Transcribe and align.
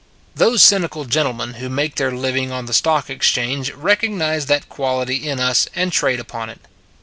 Those 0.33 0.63
cynical 0.63 1.05
gentlemen 1.05 1.53
who 1.61 1.69
make 1.69 1.97
their 1.97 2.11
living 2.11 2.51
on 2.51 2.65
the 2.65 2.73
stock 2.73 3.07
exchange 3.07 3.71
recognize 3.73 4.47
that 4.47 4.67
quality 4.67 5.29
in 5.29 5.39
us 5.39 5.67
and 5.75 5.91
trade 5.93 6.19
upon 6.19 6.49
it. 6.49 6.61